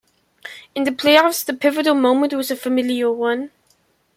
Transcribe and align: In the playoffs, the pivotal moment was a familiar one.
In 0.73 0.83
the 0.83 0.89
playoffs, 0.91 1.45
the 1.45 1.53
pivotal 1.53 1.93
moment 1.93 2.33
was 2.33 2.49
a 2.49 2.55
familiar 2.55 3.11
one. 3.11 3.51